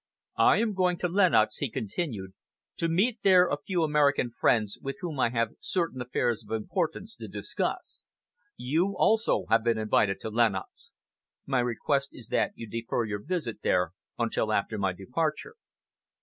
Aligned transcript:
"I 0.39 0.57
am 0.57 0.73
going 0.73 0.97
to 0.97 1.07
Lenox," 1.07 1.57
he 1.57 1.69
continued, 1.69 2.33
"to 2.77 2.89
meet 2.89 3.19
there 3.21 3.47
a 3.47 3.61
few 3.61 3.83
American 3.83 4.31
friends, 4.31 4.79
with 4.81 4.97
whom 5.01 5.19
I 5.19 5.29
have 5.29 5.53
certain 5.59 6.01
affairs 6.01 6.43
of 6.43 6.49
importance 6.49 7.15
to 7.17 7.27
discuss. 7.27 8.07
You, 8.57 8.95
also, 8.97 9.45
have 9.51 9.63
been 9.63 9.77
invited 9.77 10.19
to 10.21 10.31
Lenox. 10.31 10.93
My 11.45 11.59
request 11.59 12.09
is 12.13 12.29
that 12.29 12.53
you 12.55 12.67
defer 12.67 13.03
your 13.05 13.21
visit 13.21 13.61
there 13.61 13.91
until 14.17 14.51
after 14.51 14.79
my 14.79 14.91
departure." 14.91 15.53